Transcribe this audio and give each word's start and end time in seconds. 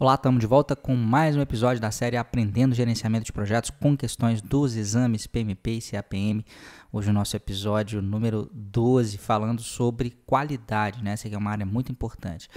Olá, 0.00 0.14
estamos 0.14 0.38
de 0.38 0.46
volta 0.46 0.76
com 0.76 0.94
mais 0.94 1.34
um 1.34 1.40
episódio 1.40 1.82
da 1.82 1.90
série 1.90 2.16
Aprendendo 2.16 2.72
Gerenciamento 2.72 3.24
de 3.24 3.32
Projetos 3.32 3.70
com 3.70 3.96
questões 3.96 4.40
dos 4.40 4.76
exames 4.76 5.26
PMP 5.26 5.72
e 5.72 5.82
CAPM. 5.82 6.44
Hoje 6.92 7.10
o 7.10 7.12
nosso 7.12 7.34
episódio 7.34 8.00
número 8.00 8.48
12 8.54 9.18
falando 9.18 9.60
sobre 9.60 10.10
qualidade, 10.24 11.02
né? 11.02 11.14
Essa 11.14 11.26
aqui 11.26 11.34
é 11.34 11.38
uma 11.38 11.50
área 11.50 11.66
muito 11.66 11.90
importante. 11.90 12.48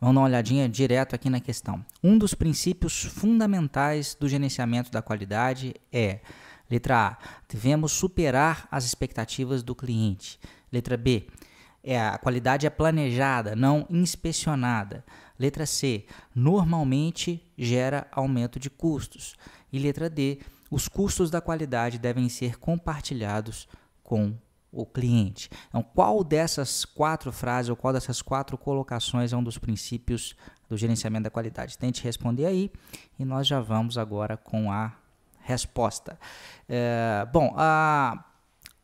Vamos 0.00 0.16
dar 0.16 0.20
uma 0.22 0.26
olhadinha 0.26 0.68
direto 0.68 1.14
aqui 1.14 1.30
na 1.30 1.38
questão. 1.38 1.86
Um 2.02 2.18
dos 2.18 2.34
princípios 2.34 3.04
fundamentais 3.04 4.16
do 4.18 4.28
gerenciamento 4.28 4.90
da 4.90 5.00
qualidade 5.00 5.76
é 5.92 6.18
Letra 6.68 7.10
A. 7.10 7.18
Devemos 7.48 7.92
superar 7.92 8.66
as 8.72 8.84
expectativas 8.84 9.62
do 9.62 9.72
cliente. 9.72 10.36
Letra 10.72 10.96
B. 10.96 11.28
É, 11.90 11.98
a 11.98 12.18
qualidade 12.18 12.66
é 12.66 12.70
planejada, 12.70 13.56
não 13.56 13.86
inspecionada. 13.88 15.02
Letra 15.38 15.64
C, 15.64 16.04
normalmente 16.34 17.42
gera 17.56 18.06
aumento 18.12 18.60
de 18.60 18.68
custos. 18.68 19.34
E 19.72 19.78
letra 19.78 20.10
D, 20.10 20.38
os 20.70 20.86
custos 20.86 21.30
da 21.30 21.40
qualidade 21.40 21.98
devem 21.98 22.28
ser 22.28 22.58
compartilhados 22.58 23.66
com 24.02 24.36
o 24.70 24.84
cliente. 24.84 25.48
Então, 25.70 25.82
qual 25.82 26.22
dessas 26.22 26.84
quatro 26.84 27.32
frases 27.32 27.70
ou 27.70 27.76
qual 27.76 27.94
dessas 27.94 28.20
quatro 28.20 28.58
colocações 28.58 29.32
é 29.32 29.36
um 29.38 29.42
dos 29.42 29.56
princípios 29.56 30.36
do 30.68 30.76
gerenciamento 30.76 31.24
da 31.24 31.30
qualidade? 31.30 31.78
Tente 31.78 32.04
responder 32.04 32.44
aí 32.44 32.70
e 33.18 33.24
nós 33.24 33.46
já 33.46 33.60
vamos 33.60 33.96
agora 33.96 34.36
com 34.36 34.70
a 34.70 34.92
resposta. 35.40 36.20
É, 36.68 37.26
bom, 37.32 37.54
a, 37.56 38.27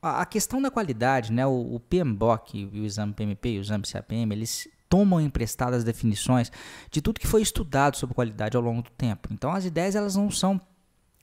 a 0.05 0.27
questão 0.27 0.61
da 0.61 0.71
qualidade, 0.71 1.33
né, 1.33 1.47
o, 1.47 1.75
o 1.75 1.81
PMBOK, 1.81 2.67
o 2.67 2.85
exame 2.85 3.13
PMP 3.13 3.51
e 3.51 3.59
o 3.59 3.61
exame 3.63 3.85
CAPM, 3.85 4.33
eles 4.33 4.69
tomam 4.89 5.21
emprestadas 5.21 5.83
definições 5.83 6.53
de 6.91 7.01
tudo 7.01 7.19
que 7.19 7.27
foi 7.27 7.43
estudado 7.43 7.97
sobre 7.97 8.15
qualidade 8.15 8.57
ao 8.57 8.63
longo 8.63 8.83
do 8.83 8.91
tempo. 8.91 9.29
Então 9.33 9.51
as 9.51 9.65
ideias 9.65 9.95
elas 9.95 10.15
não 10.15 10.31
são 10.31 10.61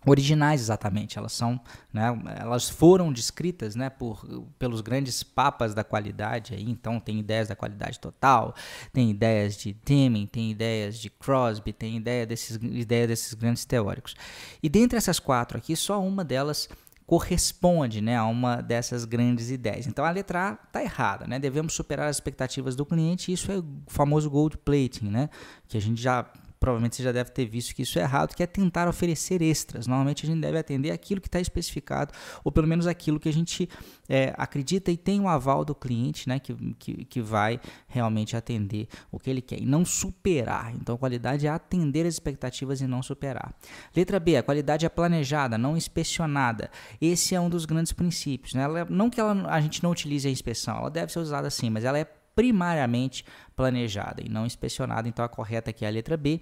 originais 0.05 0.61
exatamente, 0.61 1.19
elas 1.19 1.31
são, 1.31 1.61
né, 1.93 2.07
elas 2.39 2.67
foram 2.67 3.13
descritas, 3.13 3.75
né, 3.75 3.87
por 3.89 4.25
pelos 4.57 4.81
grandes 4.81 5.21
papas 5.21 5.75
da 5.75 5.83
qualidade 5.83 6.55
aí, 6.55 6.69
então 6.69 6.99
tem 6.99 7.19
ideias 7.19 7.49
da 7.49 7.55
qualidade 7.55 7.99
total, 7.99 8.55
tem 8.91 9.11
ideias 9.11 9.55
de 9.55 9.73
Deming, 9.85 10.25
tem 10.25 10.49
ideias 10.49 10.97
de 10.97 11.09
Crosby, 11.09 11.71
tem 11.71 11.97
ideia 11.97 12.25
desses 12.25 12.55
ideia 12.55 13.07
desses 13.07 13.35
grandes 13.35 13.63
teóricos. 13.63 14.15
E 14.61 14.67
dentre 14.67 14.97
essas 14.97 15.19
quatro 15.19 15.57
aqui, 15.57 15.75
só 15.75 16.01
uma 16.03 16.25
delas 16.25 16.67
corresponde 17.11 17.99
né, 17.99 18.15
a 18.15 18.23
uma 18.23 18.61
dessas 18.61 19.03
grandes 19.03 19.51
ideias. 19.51 19.85
Então 19.85 20.05
a 20.05 20.09
letra 20.09 20.51
A 20.51 20.53
está 20.53 20.81
errada, 20.81 21.27
né? 21.27 21.39
devemos 21.39 21.73
superar 21.73 22.07
as 22.07 22.15
expectativas 22.15 22.73
do 22.73 22.85
cliente, 22.85 23.33
isso 23.33 23.51
é 23.51 23.57
o 23.57 23.65
famoso 23.85 24.29
gold 24.29 24.57
plating, 24.59 25.09
né? 25.09 25.29
que 25.67 25.75
a 25.75 25.81
gente 25.81 26.01
já 26.01 26.25
provavelmente 26.61 26.95
você 26.95 27.01
já 27.01 27.11
deve 27.11 27.31
ter 27.31 27.45
visto 27.47 27.73
que 27.73 27.81
isso 27.81 27.97
é 27.97 28.03
errado, 28.03 28.35
que 28.35 28.43
é 28.43 28.45
tentar 28.45 28.87
oferecer 28.87 29.41
extras. 29.41 29.87
Normalmente 29.87 30.27
a 30.27 30.29
gente 30.29 30.39
deve 30.39 30.59
atender 30.59 30.91
aquilo 30.91 31.19
que 31.19 31.27
está 31.27 31.39
especificado, 31.39 32.13
ou 32.43 32.51
pelo 32.51 32.67
menos 32.67 32.85
aquilo 32.85 33.19
que 33.19 33.27
a 33.27 33.33
gente 33.33 33.67
é, 34.07 34.31
acredita 34.37 34.91
e 34.91 34.95
tem 34.95 35.19
o 35.19 35.27
aval 35.27 35.65
do 35.65 35.73
cliente, 35.73 36.29
né, 36.29 36.37
que, 36.37 36.53
que, 36.75 37.03
que 37.05 37.19
vai 37.19 37.59
realmente 37.87 38.37
atender 38.37 38.87
o 39.11 39.17
que 39.17 39.31
ele 39.31 39.41
quer, 39.41 39.59
e 39.59 39.65
não 39.65 39.83
superar. 39.83 40.71
Então 40.75 40.95
qualidade 40.97 41.47
é 41.47 41.49
atender 41.49 42.05
as 42.05 42.13
expectativas 42.13 42.79
e 42.79 42.85
não 42.85 43.01
superar. 43.01 43.55
Letra 43.95 44.19
B, 44.19 44.37
a 44.37 44.43
qualidade 44.43 44.85
é 44.85 44.89
planejada, 44.89 45.57
não 45.57 45.75
inspecionada. 45.75 46.69
Esse 47.01 47.33
é 47.33 47.41
um 47.41 47.49
dos 47.49 47.65
grandes 47.65 47.91
princípios. 47.91 48.53
Né? 48.53 48.61
Ela, 48.61 48.85
não 48.87 49.09
que 49.09 49.19
ela, 49.19 49.47
a 49.51 49.59
gente 49.59 49.81
não 49.81 49.89
utilize 49.89 50.27
a 50.27 50.31
inspeção, 50.31 50.77
ela 50.77 50.91
deve 50.91 51.11
ser 51.11 51.17
usada 51.17 51.47
assim, 51.47 51.71
mas 51.71 51.83
ela 51.83 51.97
é 51.97 52.05
primariamente 52.35 53.25
planejada 53.61 54.23
e 54.25 54.27
não 54.27 54.43
inspecionada, 54.43 55.07
então 55.07 55.23
a 55.23 55.29
correta 55.29 55.69
aqui 55.69 55.85
é 55.85 55.87
a 55.87 55.91
letra 55.91 56.17
B. 56.17 56.41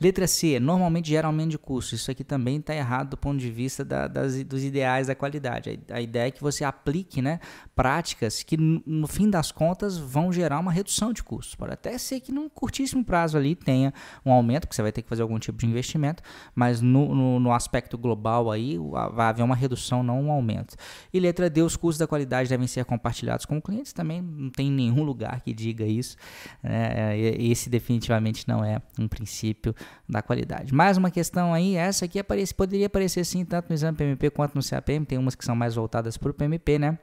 Letra 0.00 0.26
C, 0.26 0.58
normalmente 0.58 1.08
gera 1.08 1.28
aumento 1.28 1.50
de 1.50 1.58
custo. 1.58 1.94
Isso 1.94 2.10
aqui 2.10 2.24
também 2.24 2.56
está 2.56 2.74
errado 2.74 3.10
do 3.10 3.16
ponto 3.16 3.38
de 3.38 3.48
vista 3.52 3.84
da, 3.84 4.08
das, 4.08 4.42
dos 4.42 4.64
ideais 4.64 5.06
da 5.06 5.14
qualidade. 5.14 5.78
A, 5.88 5.94
a, 5.98 6.00
ideia 6.00 6.26
é 6.26 6.30
que 6.32 6.42
você 6.42 6.64
aplique 6.64 7.22
né, 7.22 7.38
práticas 7.76 8.42
que, 8.42 8.56
no 8.56 9.06
fim 9.06 9.30
das 9.30 9.52
contas, 9.52 9.96
vão 9.96 10.32
gerar 10.32 10.58
uma 10.58 10.72
redução 10.72 11.12
de 11.12 11.22
custos. 11.22 11.54
Pode 11.54 11.72
até 11.72 11.96
ser 11.98 12.18
que 12.18 12.32
num 12.32 12.48
curtíssimo 12.48 13.04
prazo 13.04 13.38
ali 13.38 13.54
tenha 13.54 13.94
um 14.24 14.32
aumento, 14.32 14.62
porque 14.62 14.74
você 14.74 14.82
vai 14.82 14.90
ter 14.90 15.02
que 15.02 15.08
fazer 15.08 15.22
algum 15.22 15.38
tipo 15.38 15.56
de 15.56 15.66
investimento, 15.66 16.20
mas 16.52 16.80
no, 16.80 17.14
no, 17.14 17.38
no 17.38 17.52
aspecto 17.52 17.96
global 17.96 18.50
aí 18.50 18.76
vai 19.12 19.28
haver 19.28 19.44
uma 19.44 19.54
redução, 19.54 20.02
não 20.02 20.20
um 20.20 20.32
aumento. 20.32 20.74
E 21.12 21.20
letra 21.20 21.48
D, 21.48 21.62
os 21.62 21.76
custos 21.76 21.98
da 21.98 22.08
qualidade 22.08 22.48
devem 22.48 22.66
ser 22.66 22.84
compartilhados 22.84 23.46
com 23.46 23.62
clientes. 23.62 23.92
Também 23.92 24.20
não 24.20 24.50
tem 24.50 24.68
nenhum 24.68 25.04
lugar 25.06 25.42
que 25.42 25.54
diga 25.54 25.84
isso. 25.84 26.16
Né? 26.62 27.18
Esse 27.18 27.70
definitivamente 27.70 28.46
não 28.48 28.64
é 28.64 28.80
um 28.98 29.08
princípio 29.08 29.74
da 30.08 30.22
qualidade. 30.22 30.74
Mais 30.74 30.96
uma 30.96 31.10
questão 31.10 31.52
aí, 31.54 31.76
essa 31.76 32.04
aqui 32.04 32.18
aparece, 32.18 32.54
poderia 32.54 32.86
aparecer 32.86 33.24
sim 33.24 33.44
tanto 33.44 33.68
no 33.68 33.74
exame 33.74 33.96
PMP 33.96 34.30
quanto 34.30 34.54
no 34.54 34.62
CAPM, 34.62 35.04
tem 35.04 35.18
umas 35.18 35.34
que 35.34 35.44
são 35.44 35.54
mais 35.54 35.74
voltadas 35.74 36.16
para 36.16 36.30
o 36.30 36.34
PMP, 36.34 36.78
né? 36.78 36.98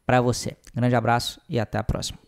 para 0.05 0.21
você. 0.21 0.55
Grande 0.73 0.95
abraço 0.95 1.41
e 1.49 1.59
até 1.59 1.77
a 1.77 1.83
próxima. 1.83 2.26